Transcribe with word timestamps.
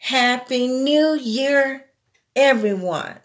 Happy 0.00 0.66
New 0.66 1.14
Year, 1.14 1.86
everyone. 2.34 3.20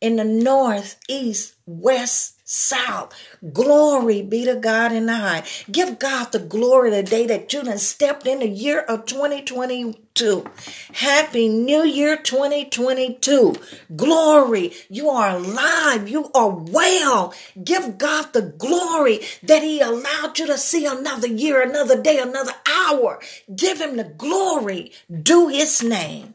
In 0.00 0.16
the 0.16 0.24
north, 0.24 0.98
east, 1.08 1.54
west, 1.64 2.41
south. 2.52 3.14
Glory 3.52 4.20
be 4.20 4.44
to 4.44 4.54
God 4.54 4.92
in 4.92 5.06
the 5.06 5.14
high. 5.14 5.42
Give 5.70 5.98
God 5.98 6.32
the 6.32 6.38
glory 6.38 6.90
today 6.90 7.26
that 7.26 7.50
you 7.50 7.62
done 7.62 7.78
stepped 7.78 8.26
in 8.26 8.40
the 8.40 8.48
year 8.48 8.80
of 8.80 9.06
2022. 9.06 10.44
Happy 10.92 11.48
New 11.48 11.82
Year 11.82 12.18
2022. 12.18 13.54
Glory. 13.96 14.72
You 14.90 15.08
are 15.08 15.30
alive. 15.30 16.10
You 16.10 16.30
are 16.34 16.50
well. 16.50 17.32
Give 17.64 17.96
God 17.96 18.34
the 18.34 18.42
glory 18.42 19.20
that 19.42 19.62
He 19.62 19.80
allowed 19.80 20.38
you 20.38 20.46
to 20.48 20.58
see 20.58 20.84
another 20.84 21.28
year, 21.28 21.62
another 21.62 22.02
day, 22.02 22.18
another 22.18 22.52
hour. 22.68 23.18
Give 23.56 23.80
Him 23.80 23.96
the 23.96 24.04
glory. 24.04 24.92
Do 25.10 25.48
His 25.48 25.82
name. 25.82 26.34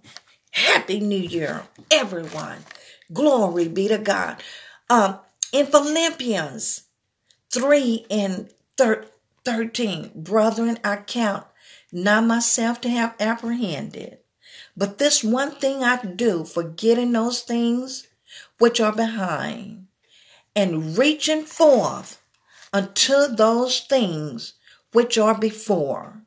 Happy 0.50 1.00
New 1.00 1.16
Year, 1.16 1.68
everyone. 1.92 2.58
Glory 3.14 3.68
be 3.68 3.88
to 3.88 4.00
God. 4.00 4.42
Um, 4.90 5.20
in 5.52 5.66
Philippians 5.66 6.84
3 7.52 8.06
and 8.10 8.54
13, 9.46 10.12
brethren, 10.16 10.80
I 10.84 10.98
count 10.98 11.46
not 11.92 12.26
myself 12.26 12.82
to 12.82 12.90
have 12.90 13.16
apprehended, 13.20 14.20
but 14.76 14.98
this 14.98 15.24
one 15.24 15.52
thing 15.52 15.84
I 15.84 16.04
do, 16.04 16.44
forgetting 16.44 17.14
those 17.14 17.42
things 17.42 18.08
which 18.60 18.80
are 18.82 18.92
behind, 18.92 19.88
and 20.56 20.98
reaching 20.98 21.44
forth 21.44 22.22
unto 22.74 23.28
those 23.28 23.80
things 23.80 24.54
which 24.92 25.18
are 25.18 25.38
before. 25.38 26.22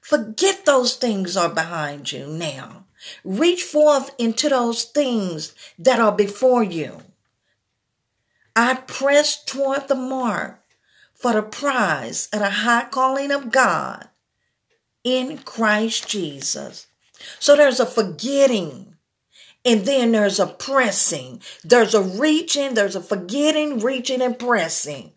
Forget 0.00 0.66
those 0.66 0.96
things 0.96 1.36
are 1.36 1.48
behind 1.48 2.12
you 2.12 2.26
now. 2.26 2.84
Reach 3.24 3.62
forth 3.62 4.14
into 4.18 4.48
those 4.48 4.84
things 4.84 5.54
that 5.78 5.98
are 6.00 6.12
before 6.12 6.62
you. 6.62 7.02
I 8.56 8.74
press 8.74 9.42
toward 9.44 9.88
the 9.88 9.94
mark 9.94 10.60
for 11.14 11.32
the 11.32 11.42
prize 11.42 12.28
of 12.32 12.40
the 12.40 12.50
high 12.50 12.86
calling 12.90 13.30
of 13.30 13.50
God 13.50 14.08
in 15.02 15.38
Christ 15.38 16.08
Jesus. 16.08 16.86
So 17.38 17.56
there's 17.56 17.80
a 17.80 17.86
forgetting, 17.86 18.94
and 19.64 19.84
then 19.86 20.12
there's 20.12 20.38
a 20.38 20.46
pressing. 20.46 21.40
There's 21.64 21.94
a 21.94 22.02
reaching, 22.02 22.74
there's 22.74 22.96
a 22.96 23.00
forgetting, 23.00 23.80
reaching, 23.80 24.22
and 24.22 24.38
pressing. 24.38 25.12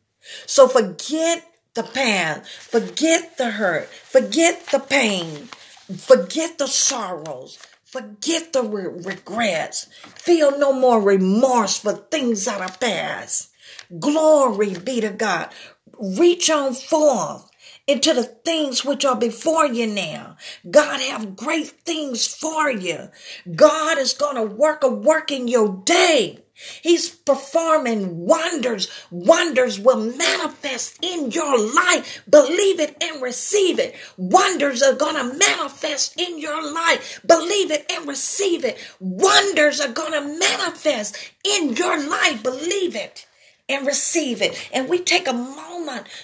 So 0.46 0.68
forget 0.68 1.46
the 1.74 1.84
past, 1.84 2.50
forget 2.50 3.38
the 3.38 3.52
hurt, 3.52 3.88
forget 3.90 4.66
the 4.68 4.80
pain, 4.80 5.50
forget 5.96 6.58
the 6.58 6.68
sorrows, 6.68 7.60
Forget 7.88 8.52
the 8.52 8.64
re- 8.64 9.02
regrets. 9.02 9.88
Feel 10.16 10.60
no 10.60 10.74
more 10.74 11.02
remorse 11.02 11.78
for 11.80 11.94
things 11.94 12.44
that 12.44 12.60
are 12.60 12.78
past. 12.78 13.50
Glory 13.98 14.74
be 14.74 15.00
to 15.00 15.10
God. 15.10 15.50
Reach 15.98 16.50
on 16.50 16.74
forth 16.74 17.50
into 17.88 18.14
the 18.14 18.26
things 18.26 18.84
which 18.84 19.06
are 19.06 19.16
before 19.16 19.66
you 19.66 19.88
now. 19.88 20.36
God 20.70 21.00
have 21.00 21.38
great 21.38 21.68
things 21.68 22.28
for 22.28 22.70
you. 22.70 23.08
God 23.56 23.98
is 23.98 24.14
going 24.14 24.36
to 24.36 24.54
work 24.54 24.84
a 24.84 24.90
work 24.90 25.32
in 25.32 25.48
your 25.48 25.82
day. 25.86 26.40
He's 26.82 27.10
performing 27.10 28.26
wonders. 28.26 28.90
Wonders 29.12 29.80
will 29.80 29.98
manifest 29.98 30.98
in 31.02 31.32
your 31.32 31.58
life. 31.58 32.24
Believe 32.30 32.80
it 32.80 32.98
and 33.02 33.22
receive 33.22 33.80
it. 33.80 33.96
Wonders 34.18 34.82
are 34.82 34.96
going 34.96 35.16
to 35.16 35.38
manifest 35.38 36.20
in 36.20 36.40
your 36.40 36.62
life. 36.74 37.22
Believe 37.26 37.72
it 37.72 37.86
and 37.92 38.08
receive 38.08 38.66
it. 38.66 38.78
Wonders 39.00 39.80
are 39.80 39.92
going 39.92 40.14
to 40.14 40.40
manifest 40.40 41.18
in 41.44 41.76
your 41.76 41.98
life. 42.10 42.42
Believe 42.42 42.96
it 42.96 43.28
and 43.70 43.86
receive 43.86 44.42
it. 44.42 44.70
And 44.74 44.90
we 44.90 45.00
take 45.00 45.28
a 45.28 45.34
moment 45.34 45.77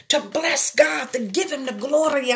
to 0.10 0.20
bless 0.22 0.76
God, 0.76 1.14
to 1.14 1.20
give 1.20 1.52
him 1.52 1.66
the 1.66 1.74
glory 1.74 2.32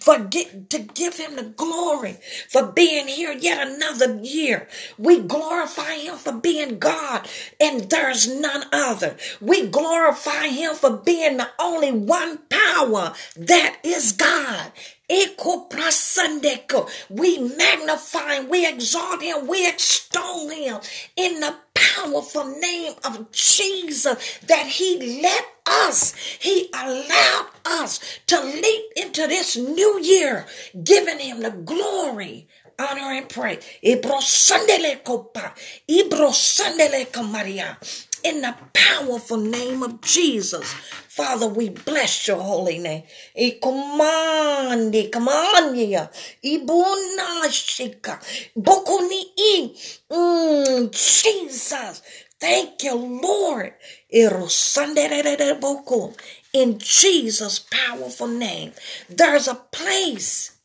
for 0.00 0.18
get, 0.20 0.70
to 0.70 0.78
give 0.78 1.16
him 1.16 1.36
the 1.36 1.42
glory 1.56 2.18
for 2.48 2.64
being 2.72 3.08
here 3.08 3.32
yet 3.32 3.66
another 3.66 4.16
year. 4.22 4.68
We 4.98 5.20
glorify 5.20 5.94
him 5.96 6.16
for 6.16 6.32
being 6.32 6.78
God 6.78 7.28
and 7.60 7.90
there's 7.90 8.28
none 8.28 8.64
other. 8.72 9.16
We 9.40 9.66
glorify 9.68 10.48
him 10.48 10.74
for 10.74 10.96
being 10.98 11.38
the 11.38 11.48
only 11.58 11.92
one 11.92 12.38
power 12.48 13.14
that 13.36 13.76
is 13.82 14.12
God. 14.12 14.72
We 17.10 17.38
magnify 17.38 18.34
him, 18.36 18.48
we 18.50 18.66
exalt 18.68 19.22
him, 19.22 19.46
we 19.46 19.68
extol 19.68 20.48
him 20.50 20.80
in 21.16 21.40
the 21.40 21.54
powerful 21.96 22.44
name 22.60 22.94
of 23.04 23.30
Jesus 23.32 24.38
that 24.46 24.66
he 24.66 25.20
let 25.22 25.44
us, 25.66 26.14
he 26.40 26.70
allowed 26.74 27.48
us 27.66 28.00
to 28.26 28.40
leap 28.42 28.84
into 28.96 29.26
this 29.26 29.56
new 29.56 30.00
year, 30.00 30.46
giving 30.84 31.18
him 31.18 31.40
the 31.40 31.50
glory 31.50 32.48
honor 32.78 33.12
and 33.12 33.28
praise. 33.28 33.64
Maria 37.22 37.78
in 38.24 38.40
the 38.42 38.54
powerful 38.74 39.36
name 39.38 39.82
of 39.82 40.00
Jesus. 40.00 40.72
Father, 41.08 41.46
we 41.48 41.68
bless 41.70 42.28
your 42.28 42.40
holy 42.40 42.78
name. 42.78 43.02
Ikomandi, 43.36 45.10
kamanya, 45.10 46.10
ibunashika, 46.44 48.18
bokuni 48.56 49.24
i, 49.38 49.70
Jesus. 50.86 52.02
Thank 52.40 52.84
you, 52.84 52.94
Lord. 52.94 53.74
In 56.52 56.78
Jesus' 56.78 57.58
powerful 57.58 58.28
name, 58.28 58.72
there's 59.08 59.48
a 59.48 59.54
place 59.54 60.58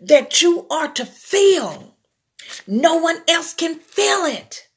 that 0.00 0.42
you 0.42 0.66
are 0.70 0.88
to 0.88 1.06
feel. 1.06 1.96
No 2.66 2.96
one 2.96 3.22
else 3.28 3.54
can 3.54 3.76
feel 3.78 4.24
it. 4.24 4.68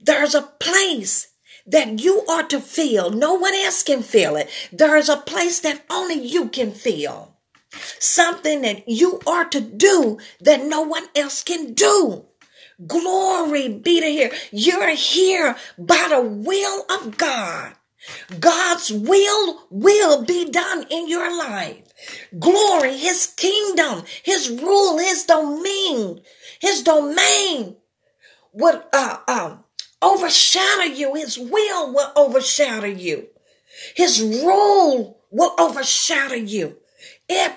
There's 0.00 0.34
a 0.34 0.42
place 0.42 1.28
that 1.66 2.00
you 2.02 2.24
are 2.26 2.44
to 2.44 2.60
feel. 2.60 3.10
No 3.10 3.34
one 3.34 3.54
else 3.54 3.82
can 3.82 4.02
feel 4.02 4.36
it. 4.36 4.48
There 4.72 4.96
is 4.96 5.08
a 5.08 5.16
place 5.16 5.60
that 5.60 5.84
only 5.90 6.14
you 6.14 6.48
can 6.48 6.72
feel. 6.72 7.36
Something 7.98 8.62
that 8.62 8.88
you 8.88 9.20
are 9.26 9.44
to 9.46 9.60
do 9.60 10.18
that 10.40 10.64
no 10.64 10.82
one 10.82 11.06
else 11.14 11.42
can 11.42 11.74
do. 11.74 12.27
Glory 12.86 13.68
be 13.68 14.00
to 14.00 14.06
here. 14.06 14.30
You're 14.52 14.90
here 14.90 15.56
by 15.76 16.06
the 16.10 16.22
will 16.22 16.84
of 16.90 17.16
God. 17.16 17.74
God's 18.38 18.92
will 18.92 19.62
will 19.70 20.24
be 20.24 20.48
done 20.50 20.86
in 20.88 21.08
your 21.08 21.36
life. 21.36 21.82
Glory, 22.38 22.96
his 22.96 23.26
kingdom, 23.26 24.04
his 24.22 24.48
rule, 24.48 24.98
his 24.98 25.24
domain, 25.24 26.20
his 26.60 26.82
domain 26.82 27.76
would 28.52 28.82
uh, 28.92 29.18
um, 29.26 29.64
overshadow 30.00 30.84
you. 30.84 31.14
His 31.14 31.36
will 31.36 31.92
will 31.92 32.12
overshadow 32.14 32.86
you. 32.86 33.26
His 33.96 34.22
rule 34.22 35.20
will 35.30 35.54
overshadow 35.58 36.36
you. 36.36 36.76
His 37.28 37.48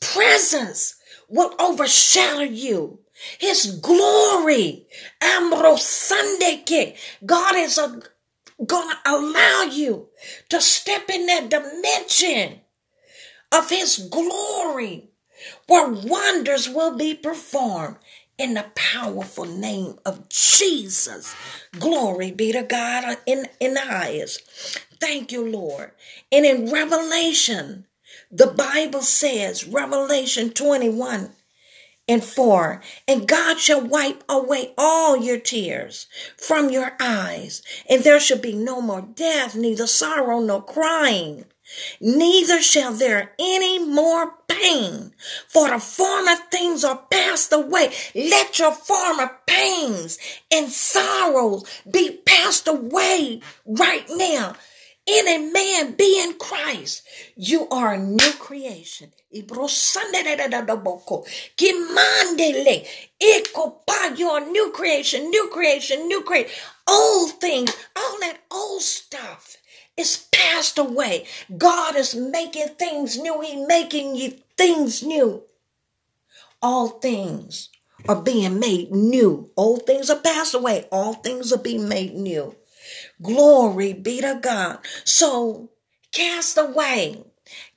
presence 0.00 0.94
will 1.28 1.54
overshadow 1.58 2.42
you. 2.42 3.00
His 3.38 3.78
glory. 3.80 4.86
Amro 5.20 5.76
Sunday 5.76 6.62
King. 6.64 6.94
God 7.24 7.54
is 7.56 7.78
a, 7.78 8.02
gonna 8.66 8.98
allow 9.06 9.62
you 9.70 10.08
to 10.48 10.60
step 10.60 11.08
in 11.08 11.26
that 11.26 11.48
dimension 11.48 12.60
of 13.52 13.70
his 13.70 14.08
glory 14.10 15.10
where 15.66 15.88
wonders 15.88 16.68
will 16.68 16.96
be 16.96 17.14
performed 17.14 17.96
in 18.38 18.54
the 18.54 18.66
powerful 18.74 19.44
name 19.44 19.98
of 20.04 20.28
Jesus. 20.28 21.34
Glory 21.78 22.32
be 22.32 22.52
to 22.52 22.62
God 22.62 23.16
in, 23.26 23.46
in 23.60 23.74
the 23.74 23.80
highest. 23.80 24.42
Thank 25.00 25.30
you, 25.30 25.48
Lord. 25.48 25.92
And 26.32 26.44
in 26.44 26.70
Revelation, 26.70 27.86
the 28.34 28.48
Bible 28.48 29.02
says, 29.02 29.64
Revelation 29.64 30.50
21 30.50 31.30
and 32.08 32.24
4, 32.24 32.82
and 33.06 33.28
God 33.28 33.58
shall 33.60 33.80
wipe 33.80 34.24
away 34.28 34.74
all 34.76 35.16
your 35.16 35.38
tears 35.38 36.08
from 36.36 36.68
your 36.68 36.96
eyes, 36.98 37.62
and 37.88 38.02
there 38.02 38.18
shall 38.18 38.38
be 38.38 38.52
no 38.52 38.80
more 38.80 39.02
death, 39.02 39.54
neither 39.54 39.86
sorrow 39.86 40.40
nor 40.40 40.62
crying 40.62 41.44
neither 42.00 42.62
shall 42.62 42.92
there 42.92 43.32
any 43.38 43.78
more 43.78 44.34
pain, 44.48 45.12
for 45.48 45.68
the 45.68 45.78
former 45.78 46.36
things 46.50 46.84
are 46.84 47.00
passed 47.10 47.52
away. 47.52 47.92
Let 48.14 48.58
your 48.58 48.72
former 48.72 49.30
pains 49.46 50.18
and 50.52 50.70
sorrows 50.70 51.64
be 51.90 52.18
passed 52.24 52.68
away 52.68 53.40
right 53.66 54.06
now. 54.10 54.54
Any 55.06 55.50
man 55.50 55.92
be 55.92 56.22
in 56.22 56.34
Christ, 56.38 57.02
you 57.36 57.68
are 57.68 57.92
a 57.94 57.98
new 57.98 58.32
creation. 58.38 59.12
Kimandele. 61.58 62.86
Ekopa, 63.20 64.18
you're 64.18 64.38
a 64.38 64.46
new 64.46 64.70
creation, 64.72 65.30
new 65.30 65.48
creation, 65.52 66.08
new 66.08 66.22
creation. 66.22 66.50
Old 66.88 67.32
things, 67.32 67.74
all 67.96 68.18
that 68.20 68.38
old 68.50 68.82
stuff 68.82 69.56
is 69.96 70.26
passed 70.32 70.78
away. 70.78 71.26
God 71.56 71.96
is 71.96 72.14
making 72.14 72.68
things 72.78 73.18
new. 73.18 73.40
He 73.40 73.64
making 73.66 74.16
you 74.16 74.34
things 74.56 75.02
new. 75.02 75.42
All 76.62 76.88
things 76.88 77.68
are 78.08 78.22
being 78.22 78.58
made 78.58 78.90
new. 78.90 79.50
Old 79.56 79.86
things 79.86 80.10
are 80.10 80.18
passed 80.18 80.54
away. 80.54 80.86
All 80.90 81.14
things 81.14 81.52
are 81.52 81.58
being 81.58 81.88
made 81.88 82.14
new. 82.14 82.54
Glory 83.22 83.92
be 83.92 84.20
to 84.20 84.38
God. 84.42 84.78
So 85.04 85.70
cast 86.12 86.58
away, 86.58 87.24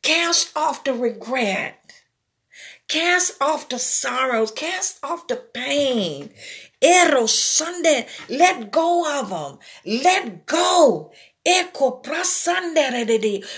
cast 0.01 0.55
off 0.55 0.83
the 0.83 0.93
regret, 0.93 1.93
cast 2.87 3.41
off 3.41 3.69
the 3.69 3.79
sorrows, 3.79 4.51
cast 4.51 5.03
off 5.03 5.27
the 5.27 5.35
pain. 5.35 6.31
Eros 6.81 7.33
Sunday, 7.33 8.07
let 8.29 8.71
go 8.71 9.19
of 9.19 9.29
them. 9.29 9.59
Let 9.85 10.45
go. 10.45 11.11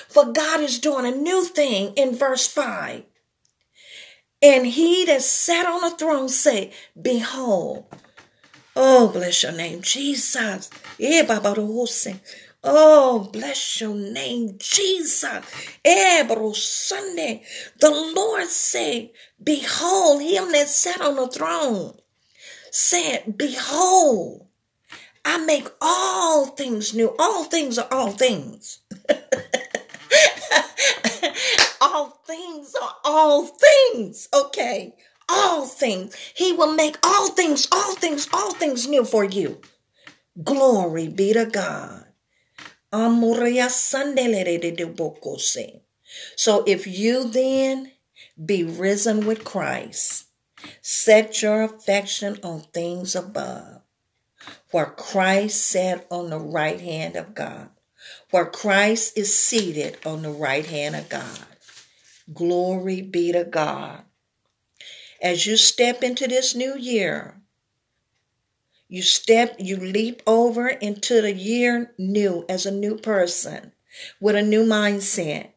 For 0.08 0.32
God 0.32 0.62
is 0.62 0.80
doing 0.80 1.06
a 1.06 1.16
new 1.16 1.44
thing 1.44 1.94
in 1.96 2.16
verse 2.16 2.46
5. 2.48 3.04
And 4.42 4.66
he 4.66 5.06
that 5.06 5.22
sat 5.22 5.66
on 5.66 5.82
the 5.82 5.98
throne 5.98 6.30
said, 6.30 6.72
Behold, 7.00 7.86
oh, 8.82 9.10
bless 9.10 9.44
your 9.44 9.52
name, 9.52 9.82
Jesus. 9.82 10.70
Eh, 11.00 11.26
oh, 12.64 13.30
bless 13.32 13.82
your 13.82 13.94
name, 13.96 14.56
Jesus. 14.58 15.44
Eh, 15.84 16.54
Sunday, 16.54 17.44
the 17.80 17.92
Lord 18.16 18.48
said, 18.48 19.10
Behold, 19.44 20.22
him 20.22 20.52
that 20.54 20.70
sat 20.70 21.02
on 21.02 21.18
the 21.18 21.28
throne 21.28 21.94
said, 22.72 23.38
Behold, 23.38 24.48
I 25.26 25.38
make 25.46 25.68
all 25.82 26.46
things 26.46 26.94
new. 26.94 27.14
All 27.20 27.44
things 27.44 27.78
are 27.78 27.88
all 27.92 28.12
things. 28.12 28.80
all 31.82 32.22
things 32.26 32.76
are 32.82 32.96
all 33.04 33.46
things. 33.46 34.30
Okay. 34.34 34.96
All 35.30 35.66
things. 35.66 36.16
He 36.34 36.54
will 36.54 36.74
make 36.74 36.98
all 37.04 37.30
things, 37.30 37.68
all 37.72 37.96
things, 37.96 38.28
all 38.34 38.54
things 38.54 38.88
new 38.88 39.06
for 39.06 39.24
you. 39.24 39.62
Glory 40.44 41.08
be 41.08 41.34
to 41.34 41.46
God. 41.46 42.06
So 46.36 46.64
if 46.66 46.88
you 46.88 47.30
then 47.30 47.92
be 48.44 48.64
risen 48.64 49.26
with 49.28 49.44
Christ, 49.44 50.26
set 50.82 51.42
your 51.42 51.64
affection 51.64 52.40
on 52.42 52.62
things 52.74 53.16
above, 53.16 53.82
where 54.72 54.88
Christ 54.88 55.62
sat 55.66 56.08
on 56.10 56.32
the 56.32 56.40
right 56.40 56.80
hand 56.82 57.16
of 57.16 57.36
God, 57.36 57.70
where 58.32 58.48
Christ 58.48 59.18
is 59.18 59.36
seated 59.36 59.98
on 60.06 60.24
the 60.24 60.32
right 60.32 60.66
hand 60.66 60.96
of 60.96 61.10
God. 61.10 61.46
Glory 62.34 63.02
be 63.02 63.32
to 63.32 63.44
God. 63.44 64.04
As 65.22 65.46
you 65.46 65.58
step 65.58 66.02
into 66.04 66.28
this 66.28 66.56
new 66.56 66.78
year, 66.78 67.42
you 68.88 69.02
step, 69.02 69.56
you 69.60 69.78
leap 69.78 70.22
over 70.26 70.68
into 70.68 71.22
the 71.22 71.34
year 71.34 71.94
new 71.98 72.46
as 72.50 72.66
a 72.66 72.72
new 72.72 72.98
person 72.98 73.74
with 74.20 74.36
a 74.36 74.42
new 74.42 74.64
mindset, 74.64 75.50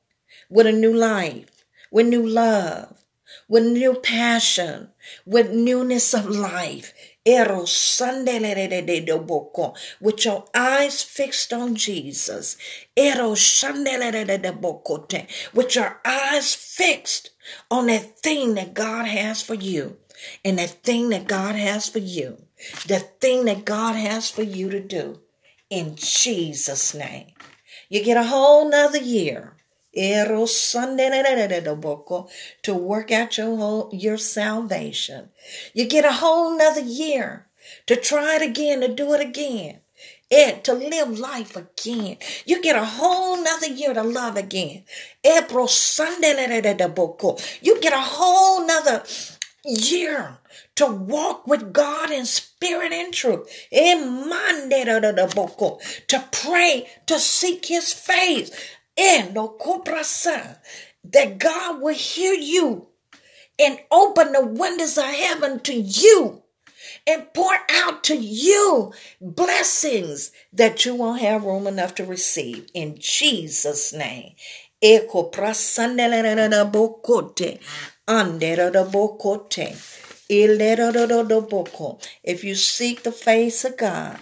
with 0.50 0.66
a 0.66 0.72
new 0.72 0.94
life, 0.94 1.64
with 1.90 2.06
new 2.06 2.26
love, 2.26 3.04
with 3.48 3.64
new 3.64 3.94
passion, 3.94 4.88
with 5.24 5.50
newness 5.50 6.12
of 6.12 6.26
life. 6.26 6.92
With 7.24 7.38
your 10.24 10.44
eyes 10.54 11.02
fixed 11.02 11.52
on 11.52 11.76
Jesus. 11.76 12.56
With 12.96 13.14
your 15.76 16.00
eyes 16.04 16.54
fixed 16.54 17.30
on 17.70 17.86
that 17.86 18.18
thing 18.18 18.54
that 18.54 18.74
God 18.74 19.06
has 19.06 19.40
for 19.42 19.54
you. 19.54 19.98
And 20.44 20.58
that 20.58 20.82
thing 20.82 21.10
that 21.10 21.28
God 21.28 21.54
has 21.54 21.88
for 21.88 22.00
you. 22.00 22.42
The 22.88 22.98
thing 22.98 23.44
that 23.44 23.64
God 23.64 23.94
has 23.94 24.28
for 24.30 24.42
you 24.42 24.68
to 24.70 24.80
do. 24.80 25.20
In 25.70 25.94
Jesus' 25.94 26.92
name. 26.92 27.28
You 27.88 28.02
get 28.02 28.16
a 28.16 28.24
whole 28.24 28.68
nother 28.68 28.98
year 28.98 29.54
to 32.62 32.74
work 32.74 33.10
out 33.10 33.38
your 33.38 33.56
whole, 33.56 33.90
your 33.92 34.16
salvation. 34.18 35.28
You 35.74 35.86
get 35.86 36.04
a 36.04 36.12
whole 36.12 36.56
nother 36.56 36.80
year 36.80 37.46
to 37.86 37.96
try 37.96 38.36
it 38.36 38.42
again, 38.42 38.80
to 38.80 38.88
do 38.88 39.12
it 39.14 39.20
again. 39.20 39.80
Ed, 40.30 40.64
to 40.64 40.72
live 40.72 41.18
life 41.18 41.56
again. 41.56 42.16
You 42.46 42.62
get 42.62 42.74
a 42.74 42.84
whole 42.84 43.42
nother 43.42 43.66
year 43.66 43.92
to 43.92 44.02
love 44.02 44.36
again. 44.36 44.84
You 45.22 45.42
get 47.80 47.92
a 47.92 48.00
whole 48.00 48.66
nother 48.66 49.02
year 49.64 50.38
to 50.74 50.86
walk 50.86 51.46
with 51.46 51.72
God 51.72 52.10
in 52.10 52.24
spirit 52.24 52.92
and 52.92 53.12
truth. 53.12 53.46
To 56.08 56.24
pray, 56.32 56.88
to 57.06 57.18
seek 57.20 57.66
his 57.66 57.92
face 57.92 58.50
and 58.96 59.34
no 59.34 59.56
cobrasa, 59.60 60.58
that 61.04 61.38
God 61.38 61.80
will 61.80 61.94
hear 61.94 62.34
you 62.34 62.88
and 63.58 63.78
open 63.90 64.32
the 64.32 64.44
windows 64.46 64.98
of 64.98 65.04
heaven 65.04 65.60
to 65.60 65.74
you 65.74 66.42
and 67.06 67.32
pour 67.32 67.56
out 67.70 68.04
to 68.04 68.16
you 68.16 68.92
blessings 69.20 70.32
that 70.52 70.84
you 70.84 70.94
won't 70.94 71.20
have 71.20 71.44
room 71.44 71.66
enough 71.66 71.94
to 71.96 72.04
receive 72.04 72.68
in 72.74 72.96
Jesus' 72.98 73.92
name. 73.92 74.32
If 74.80 75.14
you 82.44 82.54
seek 82.54 83.02
the 83.02 83.12
face 83.12 83.64
of 83.64 83.76
God, 83.76 84.18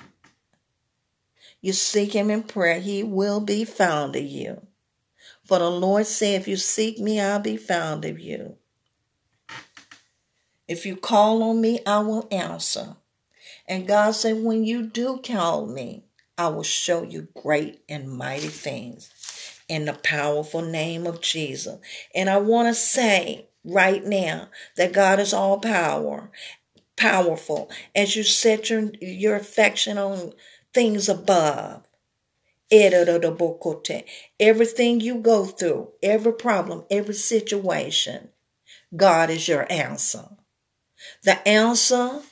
you 1.61 1.73
seek 1.73 2.13
him 2.13 2.31
in 2.31 2.43
prayer, 2.43 2.81
he 2.81 3.03
will 3.03 3.41
be 3.41 3.65
found 3.65 4.17
of 4.17 4.23
you. 4.23 4.67
For 5.45 5.59
the 5.59 5.71
Lord 5.71 6.07
said, 6.07 6.41
If 6.41 6.49
you 6.49 6.57
seek 6.57 6.99
me, 6.99 7.21
I'll 7.21 7.41
be 7.41 7.57
found 7.57 8.05
of 8.05 8.19
you. 8.19 8.57
If 10.69 10.87
you 10.87 10.97
call 10.97 11.43
on 11.43 11.61
me, 11.61 11.81
I 11.85 11.99
will 11.99 12.29
answer. 12.31 12.97
And 13.67 13.87
God 13.87 14.13
said, 14.13 14.43
When 14.43 14.65
you 14.65 14.87
do 14.87 15.19
call 15.19 15.67
me, 15.67 16.05
I 16.39 16.49
will 16.49 16.63
show 16.63 17.03
you 17.03 17.29
great 17.43 17.83
and 17.89 18.09
mighty 18.09 18.49
things 18.49 19.11
in 19.69 19.85
the 19.85 19.93
powerful 19.93 20.63
name 20.63 21.07
of 21.07 21.21
Jesus. 21.21 21.79
And 22.15 22.31
I 22.31 22.39
want 22.39 22.69
to 22.69 22.75
say 22.75 23.47
right 23.65 24.05
now 24.05 24.49
that 24.77 24.93
God 24.93 25.21
is 25.21 25.35
all 25.35 25.59
power, 25.59 26.31
powerful. 26.97 27.71
As 27.95 28.17
you 28.17 28.23
set 28.23 28.71
your, 28.71 28.91
your 29.01 29.37
affection 29.37 29.99
on 29.99 30.33
things 30.73 31.09
above. 31.09 31.87
Everything 34.39 35.01
you 35.01 35.17
go 35.17 35.45
through, 35.45 35.89
every 36.03 36.33
problem, 36.33 36.85
every 36.91 37.15
situation, 37.15 38.29
God 38.95 39.31
is 39.31 39.49
your 39.49 39.71
answer. 39.71 40.29
The 41.25 41.47
answer 41.49 42.23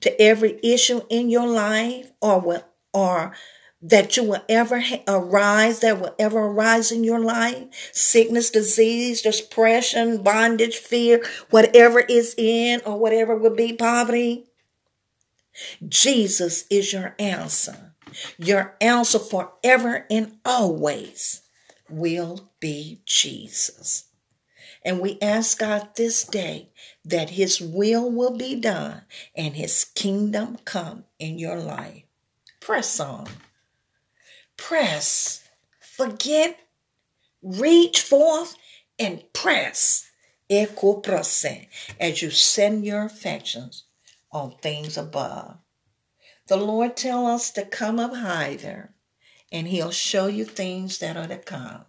to 0.00 0.20
every 0.20 0.58
issue 0.62 1.02
in 1.10 1.30
your 1.30 1.46
life 1.46 2.10
or, 2.20 2.62
or 2.92 3.34
that 3.82 4.16
you 4.16 4.22
will 4.22 4.42
ever 4.48 4.82
arise, 5.08 5.80
that 5.80 6.00
will 6.00 6.14
ever 6.18 6.38
arise 6.38 6.92
in 6.92 7.04
your 7.04 7.20
life, 7.20 7.64
sickness, 7.92 8.50
disease, 8.50 9.22
depression, 9.22 10.22
bondage, 10.22 10.76
fear, 10.76 11.22
whatever 11.50 12.00
is 12.00 12.34
in 12.38 12.80
or 12.86 12.98
whatever 12.98 13.36
will 13.36 13.54
be 13.54 13.72
poverty, 13.72 14.46
Jesus 15.88 16.64
is 16.70 16.92
your 16.92 17.14
answer. 17.18 17.94
Your 18.38 18.76
answer 18.80 19.18
forever 19.18 20.06
and 20.10 20.38
always 20.44 21.42
will 21.88 22.50
be 22.60 23.00
Jesus. 23.06 24.04
And 24.84 25.00
we 25.00 25.18
ask 25.20 25.58
God 25.58 25.90
this 25.96 26.24
day 26.24 26.70
that 27.04 27.30
His 27.30 27.60
will 27.60 28.10
will 28.10 28.36
be 28.36 28.56
done 28.56 29.02
and 29.36 29.54
His 29.54 29.84
kingdom 29.84 30.58
come 30.64 31.04
in 31.18 31.38
your 31.38 31.56
life. 31.56 32.02
Press 32.60 32.98
on. 33.00 33.28
Press. 34.56 35.48
Forget. 35.80 36.58
Reach 37.42 38.00
forth 38.00 38.56
and 38.98 39.22
press. 39.32 40.08
As 40.50 42.20
you 42.20 42.30
send 42.30 42.84
your 42.84 43.04
affections 43.04 43.84
on 44.32 44.56
things 44.62 44.96
above. 44.96 45.58
The 46.48 46.56
Lord 46.56 46.96
tell 46.96 47.26
us 47.26 47.50
to 47.52 47.64
come 47.64 48.00
up 48.00 48.14
higher 48.14 48.94
and 49.50 49.68
he'll 49.68 49.90
show 49.90 50.26
you 50.26 50.44
things 50.44 50.98
that 50.98 51.16
are 51.16 51.28
to 51.28 51.38
come. 51.38 51.84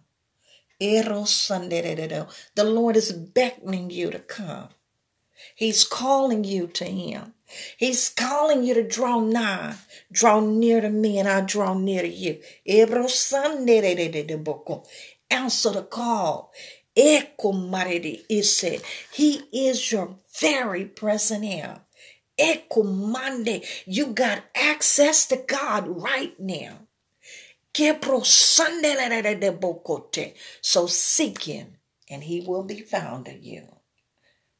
The 0.78 2.64
Lord 2.64 2.96
is 2.96 3.12
beckoning 3.12 3.90
you 3.90 4.10
to 4.10 4.18
come. 4.18 4.68
He's 5.54 5.84
calling 5.84 6.44
you 6.44 6.66
to 6.68 6.84
him. 6.84 7.34
He's 7.76 8.08
calling 8.08 8.64
you 8.64 8.74
to 8.74 8.82
draw 8.82 9.20
nigh, 9.20 9.76
draw 10.10 10.40
near 10.40 10.80
to 10.80 10.90
me, 10.90 11.18
and 11.18 11.28
I 11.28 11.40
draw 11.42 11.74
near 11.74 12.02
to 12.02 12.08
you. 12.08 12.40
Answer 15.30 15.70
the 15.70 15.82
call. 15.82 16.52
He 19.12 19.42
is 19.52 19.92
your 19.92 20.16
very 20.40 20.84
present 20.84 21.44
help. 21.44 21.83
You 22.38 24.06
got 24.06 24.44
access 24.54 25.26
to 25.26 25.36
God 25.36 25.86
right 25.88 26.38
now. 26.38 26.78
So 30.60 30.86
seek 30.86 31.42
him, 31.42 31.76
and 32.08 32.24
he 32.24 32.40
will 32.40 32.62
be 32.64 32.80
found 32.80 33.28
of 33.28 33.42
you. 33.42 33.76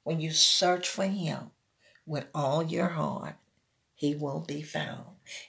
When 0.03 0.21
you 0.21 0.33
search 0.33 0.89
for 0.89 1.07
him 1.07 1.51
with 2.07 2.27
all 2.35 2.63
your 2.63 2.89
heart, 2.89 3.37
he 3.95 4.15
will 4.15 4.41
be 4.41 4.63
found. 4.63 5.05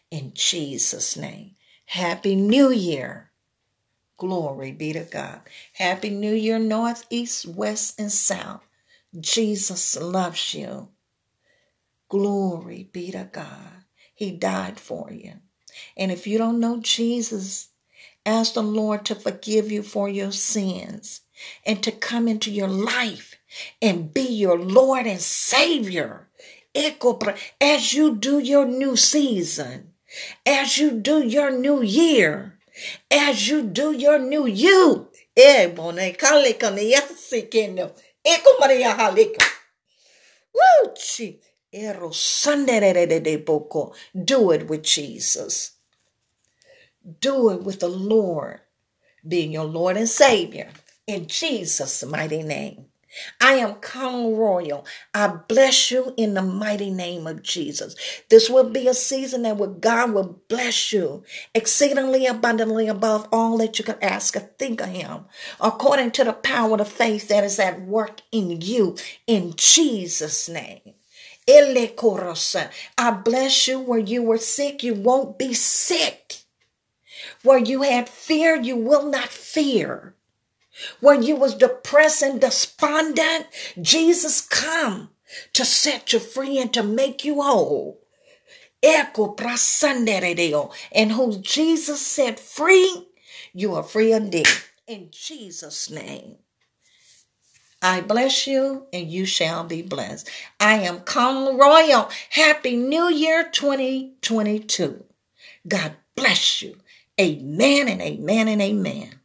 In 0.09 0.31
Jesus' 0.33 1.17
name. 1.17 1.55
Happy 1.87 2.35
New 2.35 2.71
Year. 2.71 3.31
Glory 4.17 4.71
be 4.71 4.93
to 4.93 5.03
God. 5.03 5.41
Happy 5.73 6.09
New 6.09 6.33
Year, 6.33 6.57
North, 6.57 7.05
East, 7.09 7.45
West, 7.45 7.99
and 7.99 8.11
South. 8.11 8.63
Jesus 9.19 9.99
loves 9.99 10.53
you. 10.53 10.89
Glory 12.09 12.89
be 12.91 13.11
to 13.11 13.29
God. 13.31 13.83
He 14.13 14.31
died 14.31 14.79
for 14.79 15.11
you. 15.11 15.33
And 15.97 16.11
if 16.11 16.27
you 16.27 16.37
don't 16.37 16.59
know 16.59 16.79
Jesus, 16.79 17.69
ask 18.25 18.53
the 18.53 18.63
Lord 18.63 19.05
to 19.05 19.15
forgive 19.15 19.71
you 19.71 19.83
for 19.83 20.07
your 20.07 20.31
sins 20.31 21.21
and 21.65 21.83
to 21.83 21.91
come 21.91 22.27
into 22.27 22.51
your 22.51 22.67
life 22.67 23.35
and 23.81 24.13
be 24.13 24.21
your 24.21 24.57
Lord 24.57 25.05
and 25.05 25.19
Savior. 25.19 26.29
As 27.61 27.93
you 27.93 28.15
do 28.15 28.39
your 28.39 28.65
new 28.65 28.95
season, 28.95 29.93
as 30.45 30.77
you 30.77 30.91
do 30.91 31.25
your 31.25 31.51
new 31.51 31.81
year, 31.81 32.59
as 33.09 33.47
you 33.47 33.63
do 33.63 33.91
your 33.91 34.19
new 34.19 34.45
you. 34.45 35.09
Woo, 40.53 40.93
do 44.25 44.51
it 44.51 44.67
with 44.67 44.83
Jesus. 44.83 45.71
Do 47.19 47.49
it 47.49 47.63
with 47.63 47.79
the 47.79 47.89
Lord 47.89 48.61
being 49.27 49.51
your 49.51 49.65
Lord 49.65 49.97
and 49.97 50.09
Savior 50.09 50.69
in 51.07 51.27
Jesus' 51.27 52.03
mighty 52.05 52.43
name. 52.43 52.85
I 53.39 53.53
am 53.53 53.75
Conal 53.75 54.35
Royal. 54.35 54.85
I 55.13 55.27
bless 55.27 55.89
you 55.89 56.13
in 56.17 56.33
the 56.33 56.41
mighty 56.41 56.89
name 56.89 57.27
of 57.27 57.43
Jesus. 57.43 57.95
This 58.29 58.49
will 58.49 58.69
be 58.69 58.87
a 58.87 58.93
season 58.93 59.43
that 59.43 59.57
where 59.57 59.69
God 59.69 60.11
will 60.11 60.41
bless 60.49 60.91
you 60.91 61.23
exceedingly 61.53 62.25
abundantly 62.25 62.87
above 62.87 63.27
all 63.31 63.57
that 63.59 63.79
you 63.79 63.85
can 63.85 64.01
ask 64.01 64.35
or 64.35 64.41
think 64.41 64.81
of 64.81 64.89
Him, 64.89 65.25
according 65.61 66.11
to 66.11 66.25
the 66.25 66.33
power 66.33 66.75
of 66.77 66.89
faith 66.89 67.29
that 67.29 67.43
is 67.45 67.59
at 67.59 67.81
work 67.81 68.21
in 68.31 68.61
you 68.61 68.97
in 69.27 69.53
Jesus' 69.55 70.49
name. 70.49 70.94
I 71.47 73.11
bless 73.23 73.67
you 73.67 73.79
where 73.79 73.99
you 73.99 74.23
were 74.23 74.37
sick, 74.37 74.83
you 74.83 74.93
won't 74.93 75.37
be 75.37 75.53
sick. 75.53 76.37
Where 77.43 77.59
you 77.59 77.83
had 77.83 78.09
fear, 78.09 78.55
you 78.55 78.75
will 78.75 79.09
not 79.09 79.29
fear. 79.29 80.15
When 80.99 81.23
you 81.23 81.35
was 81.35 81.55
depressed 81.55 82.21
and 82.21 82.41
despondent, 82.41 83.47
Jesus 83.81 84.41
come 84.41 85.11
to 85.53 85.65
set 85.65 86.13
you 86.13 86.19
free 86.19 86.57
and 86.59 86.73
to 86.73 86.83
make 86.83 87.23
you 87.23 87.41
whole. 87.41 88.01
Echo 88.83 89.33
prasanderedeo. 89.33 90.73
And 90.91 91.11
who 91.11 91.39
Jesus 91.39 92.05
set 92.05 92.39
free, 92.39 93.07
you 93.53 93.73
are 93.75 93.83
free 93.83 94.11
indeed. 94.13 94.47
In 94.87 95.09
Jesus' 95.11 95.89
name. 95.89 96.37
I 97.85 98.01
bless 98.01 98.47
you 98.47 98.87
and 98.91 99.11
you 99.11 99.27
shall 99.27 99.63
be 99.63 99.83
blessed. 99.83 100.27
I 100.59 100.77
am 100.79 101.01
Conal 101.01 101.55
Royal. 101.55 102.09
Happy 102.31 102.75
New 102.75 103.11
Year 103.11 103.47
2022. 103.47 105.03
God 105.67 105.93
bless 106.15 106.63
you. 106.63 106.77
Amen 107.21 107.87
and 107.87 108.01
amen 108.01 108.47
and 108.47 108.59
amen. 108.59 109.19